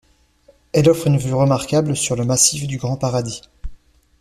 [0.73, 3.43] Elle offre une vue remarquable sur le massif du Grand-Paradis.